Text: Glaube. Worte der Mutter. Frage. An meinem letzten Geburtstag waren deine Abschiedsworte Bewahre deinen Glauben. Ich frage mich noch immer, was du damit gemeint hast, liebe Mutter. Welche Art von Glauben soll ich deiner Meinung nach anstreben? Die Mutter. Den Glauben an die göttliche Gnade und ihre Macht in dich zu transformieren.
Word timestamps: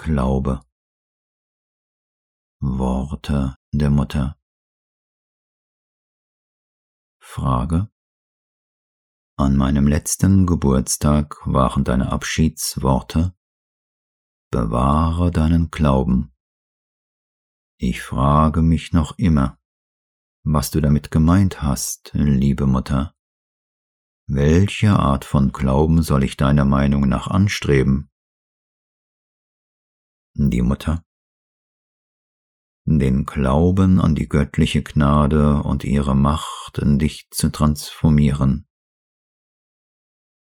Glaube. 0.00 0.60
Worte 2.60 3.56
der 3.72 3.90
Mutter. 3.90 4.38
Frage. 7.20 7.90
An 9.36 9.56
meinem 9.56 9.88
letzten 9.88 10.46
Geburtstag 10.46 11.44
waren 11.44 11.82
deine 11.82 12.12
Abschiedsworte 12.12 13.34
Bewahre 14.52 15.32
deinen 15.32 15.72
Glauben. 15.72 16.32
Ich 17.76 18.00
frage 18.00 18.62
mich 18.62 18.92
noch 18.92 19.18
immer, 19.18 19.58
was 20.44 20.70
du 20.70 20.80
damit 20.80 21.10
gemeint 21.10 21.60
hast, 21.60 22.12
liebe 22.14 22.66
Mutter. 22.66 23.16
Welche 24.28 24.92
Art 24.92 25.24
von 25.24 25.50
Glauben 25.50 26.02
soll 26.02 26.22
ich 26.22 26.36
deiner 26.36 26.64
Meinung 26.64 27.08
nach 27.08 27.26
anstreben? 27.26 28.10
Die 30.40 30.62
Mutter. 30.62 31.02
Den 32.84 33.24
Glauben 33.24 34.00
an 34.00 34.14
die 34.14 34.28
göttliche 34.28 34.84
Gnade 34.84 35.64
und 35.64 35.82
ihre 35.82 36.14
Macht 36.14 36.78
in 36.78 37.00
dich 37.00 37.28
zu 37.32 37.50
transformieren. 37.50 38.67